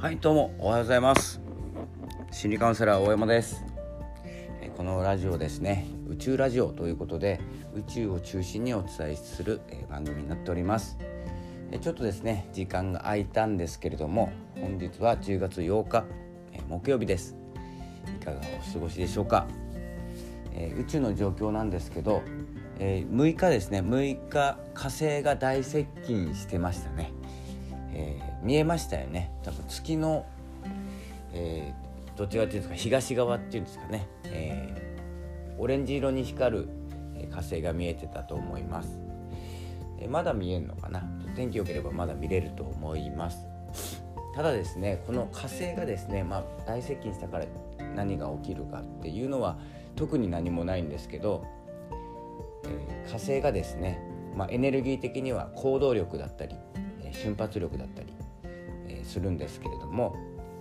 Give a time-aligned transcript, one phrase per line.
[0.00, 1.40] はいどうもおはようございます。
[2.30, 3.64] 心理カウンセラー大山です。
[4.62, 5.88] えこのラジオですね。
[6.08, 7.40] 宇宙ラジオということで
[7.74, 10.96] 宇宙を中心にお伝えするえ番組になっております。
[11.72, 14.30] えちょっとですね時間が空いたんですけれども
[14.60, 16.04] 本日は10月8日
[16.52, 17.36] え木曜日です。
[18.20, 19.48] いかがお過ごしでしょうか。
[20.52, 22.22] え宇宙の状況なんですけど、
[22.78, 23.80] えー6日ですね。
[23.80, 27.10] 6日火星が大接近してましたね、
[27.92, 29.30] えー見えましたよね。
[29.42, 30.26] 多分月の、
[31.32, 31.88] えー
[32.18, 36.68] どっち側っていうんですか東側っていうんですかね、えーオレンジ色に光る
[37.14, 38.98] えー火星が見えてたと思います、
[40.00, 41.08] えーまだ見えるのかな。
[41.36, 43.46] 天気良ければまだ見れると思います。
[44.34, 47.46] ただですねこの火星がですね、まあ、大接近したから
[47.94, 49.58] 何が起きるかっていうのは
[49.94, 51.44] 特に何もないんですけど、
[52.64, 54.00] えー火星がですね、
[54.34, 56.56] まあ、エネルギー的には行動力だったり、
[57.00, 58.12] えー瞬発力だったり、
[59.08, 60.14] するんですけれども、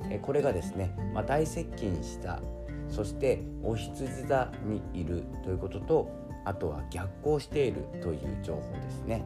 [0.10, 2.40] えこれがですね、まあ、大接近した
[2.90, 6.10] そしてお羊座にいるということと
[6.46, 9.24] あとは逆行しているという情報ですね。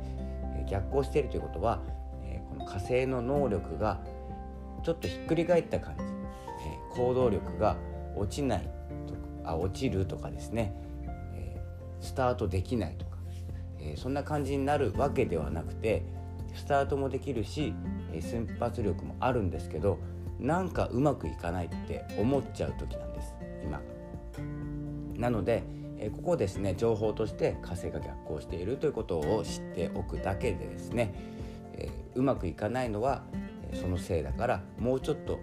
[0.57, 1.79] え逆行しているということは、
[2.23, 3.99] えこの火星の能力が
[4.83, 6.07] ちょっとひっくり返った感じ、え
[6.95, 7.77] 行動力が
[8.15, 8.67] 落ちない
[9.07, 9.19] とか
[9.51, 10.73] あ落ちるとかですね、
[11.35, 11.61] え
[11.99, 13.17] スタートできないとか、
[13.79, 16.03] えそんな感じになるわけではなくて
[16.53, 17.73] スタートもできるし、
[18.13, 19.99] えー瞬発力もあるんですけど
[20.39, 23.81] なんかうまくいかないって思っちゃう時なんです今。
[25.15, 25.63] なので、
[26.15, 31.13] ここですね情報として火星が逆行しているということを知っておくだけでですね、
[32.15, 33.23] うまくいかないのは
[33.79, 35.39] そのせいだからもうちょっと、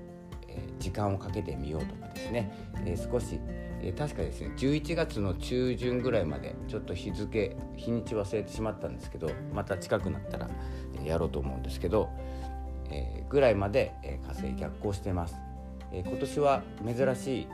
[0.81, 2.53] 時間をかけてみようとかですね、
[2.97, 3.39] 少し、
[3.97, 10.49] 確かですね11月の中旬ぐらいまでちょっと日付日にち忘れてしまったんですけどまた近くなったら
[11.07, 12.09] やろうと思うんですけど、
[12.91, 15.37] えーぐらいまで、えー火星逆行してます、
[15.93, 17.47] えー今年は珍しい、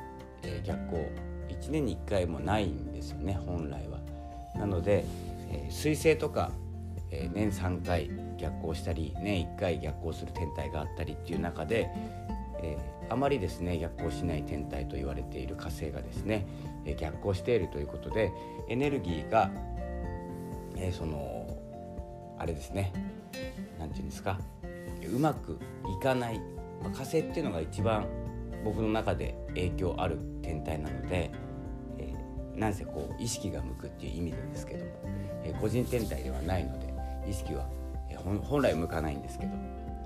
[0.42, 1.10] えー逆行
[1.48, 3.98] 1年に1回もないんですよね本来は。
[4.56, 5.04] なので、
[5.50, 6.52] えー彗星とか、
[7.10, 11.90] えー年3回逆行したり年1回逆行する天体があったりっていう中で、
[12.62, 16.46] えーあまりですね逆行しない天体と言われている火星がですね、
[16.86, 18.32] えー逆行しているということで
[18.68, 19.50] エネルギーが、
[20.76, 21.43] えーその
[22.38, 22.92] あれですね。
[23.78, 24.38] なんていうんですか。
[25.12, 25.58] うまく
[25.98, 26.38] いかない、
[26.82, 28.06] まあ火星っていうのが一番
[28.64, 31.30] 僕の中で影響ある天体なので、
[31.98, 34.90] えーなんせこう意識が向くっていう意味でですけども、
[35.44, 36.92] えー個人天体ではないので
[37.28, 37.66] 意識は、
[38.10, 39.52] えー本来向かないんですけど、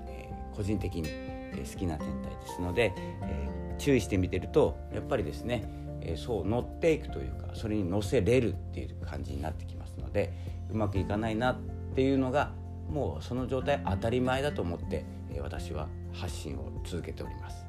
[0.07, 5.63] えー個人的に、えー好きな天体ですので、えー注意して見てるとやっぱりですね、
[6.01, 10.33] えーそう乗っていくというかそれに乗せれるっていう感じになってきますので
[10.69, 12.51] うまくいかないなってっていうのが
[12.89, 15.05] もうその状態当たり前だと思って、
[15.41, 17.65] 私は発信を続けております。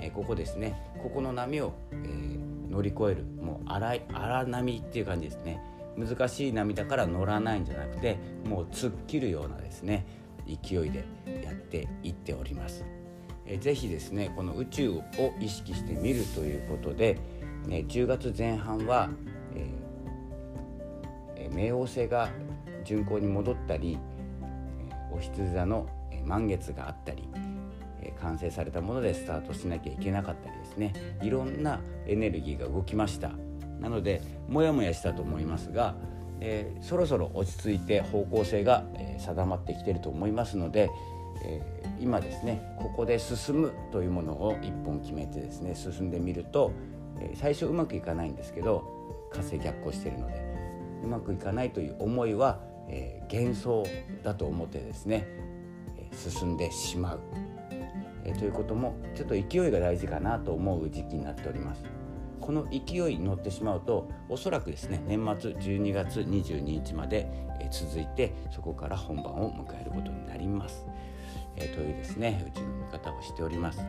[0.00, 5.60] えここですねここの波を、えー乗り越えるもう荒い荒波っていう感じですね
[5.96, 8.16] 難しい波だから乗らないんじゃなくて
[8.48, 10.06] もう突っ切るようなですね
[10.46, 11.04] 勢いで
[11.44, 12.84] やっていっております。
[13.44, 15.02] えーぜひですねこの宇宙を
[15.38, 17.18] 意識してみるということで、
[17.66, 19.10] ね、10月前半は、
[19.54, 22.30] えーえー冥王星が
[22.82, 23.98] 巡行に戻ったり、
[24.42, 27.28] えーお羊座のえ満月があったり、
[28.00, 30.94] え完成されたものでスタートしなきゃいけなかったりですね。
[31.22, 33.30] いろんなエネルギーが動きました。
[33.80, 35.94] なのでモヤモヤしたと思いますが、
[36.40, 40.90] えーそろそろ落ち着いて方向性が、え定まってきてると思いますので、
[41.44, 46.72] えー今ですねここで進むというものを一本決めてですね進んでみると、
[47.20, 48.82] え最初うまくいかないんですけど
[49.30, 50.42] 火星逆行しているので
[51.04, 53.84] うまくいかないという思いは、えー幻想
[54.22, 55.26] だと思ってですね、
[56.12, 57.20] 進んでしまう、
[58.24, 61.82] えーということもちょっと勢いが大事かなと思う時期になっております。
[62.40, 67.28] この勢いに乗ってしまうとおそらくですね年末12月22日まで、
[67.60, 70.84] えー続いてそこから本番を迎えることになります。
[71.56, 73.80] えーというですね宇宙の見方をしております。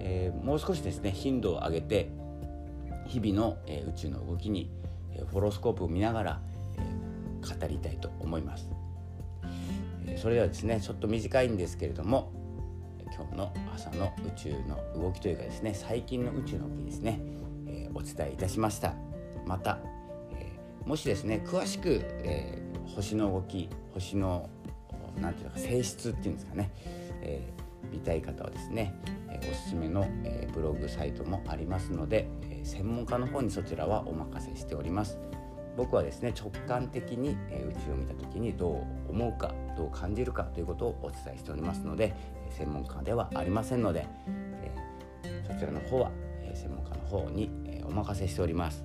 [0.00, 2.10] えーもう少しですね頻度を上げて
[3.06, 4.70] 日々の、え宇宙の動きに、
[5.12, 6.40] えーホロスコープを見ながら、
[7.48, 8.68] 語りたいと思います、
[10.16, 12.32] それではですねちょっと短いんですけれども
[13.16, 17.20] 今日の朝の宇宙の動きというかですね最近の宇宙の動きですね、
[17.66, 18.94] えお伝えいたしました。
[19.46, 19.78] また、
[20.32, 22.62] えーもしですね詳しく、え
[22.94, 24.48] 星の動き星の
[25.20, 26.70] なんていうのか性質っていうんですかね、
[27.22, 27.52] え
[27.90, 28.94] 見たい方はですね、
[29.30, 35.18] えおすすめの、えブログサイトもありますので、え専門家の方にそちらはお任せしております。
[35.78, 42.14] 僕はですね直感的に、え宇宙を見た時にどう思うかどう感じるかということをお伝えしておりますので
[42.50, 44.72] 専門家ではありませんので、え
[45.46, 46.10] そちらの方は、
[46.42, 48.84] え専門家の方に、えお任せしております、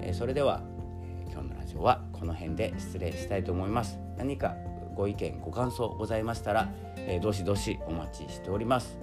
[0.00, 0.62] えそれでは、
[1.02, 3.98] え今日のラジオはこの辺で失礼したいと思います。
[4.16, 4.56] 何か
[4.94, 8.96] ご意見ご感想ございましたら、えどしどしお待ちしております、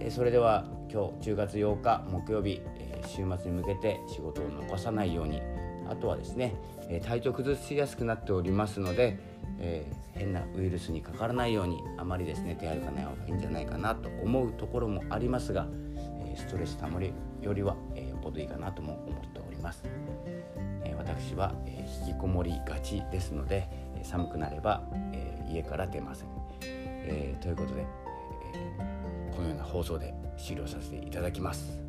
[0.00, 5.40] えそれでは今日10月8日木曜日、え週末に向けて仕事を残さないように
[5.90, 6.54] あとはですね、
[6.88, 9.18] え体調崩しやすくなっておりますので、
[9.58, 15.66] えー、変なウイルスにかからないようにあまりですね手歩かない方がいいんじゃないかなと思うところもありますが、
[15.96, 19.82] えストレスたまりよりは、えよっぽどいいかなとも思っております、
[20.84, 23.68] え私は、え引きこもりがちですので
[24.04, 26.28] 寒くなれば、え家から出ません、
[26.62, 27.84] えということで、
[28.54, 31.80] えこのような放送で終了させていただきます。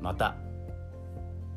[0.00, 0.34] また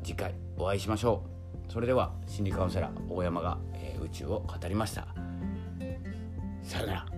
[0.02, 1.37] 次回お会いしましょう。
[1.68, 5.06] それでは心理カウンセラー大山が、えー、宇宙を語りました。
[6.62, 7.17] さよなら。